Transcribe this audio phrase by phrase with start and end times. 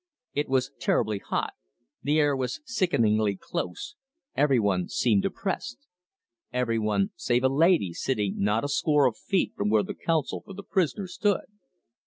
[0.33, 1.53] It was terribly hot,
[2.01, 3.93] the air was sickeningly close,
[4.35, 5.85] every one seemed oppressed
[6.51, 10.41] every one save a lady sitting not a score of feet from where the counsel
[10.43, 11.45] for the prisoner stood.